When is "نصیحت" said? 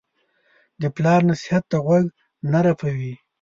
1.31-1.63